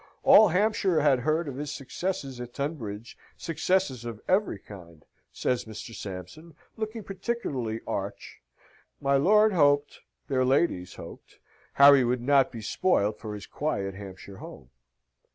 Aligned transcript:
"All 0.23 0.47
Hampshire 0.47 1.01
had 1.01 1.19
heard 1.19 1.47
of 1.47 1.57
his 1.57 1.71
successes 1.71 2.41
at 2.41 2.55
Tunbridge, 2.55 3.15
successes 3.37 4.03
of 4.03 4.19
every 4.27 4.57
kind," 4.57 5.05
says 5.31 5.65
Mr. 5.65 5.93
Sampson, 5.93 6.55
looking 6.75 7.03
particularly 7.03 7.81
arch; 7.85 8.41
my 8.99 9.15
lord 9.15 9.53
hoped, 9.53 9.99
their 10.27 10.43
ladyships 10.43 10.95
hoped, 10.95 11.37
Harry 11.73 12.03
would 12.03 12.21
not 12.23 12.51
be 12.51 12.63
spoilt 12.63 13.19
for 13.19 13.35
his 13.35 13.45
quiet 13.45 13.93
Hampshire 13.93 14.37
home. 14.37 14.71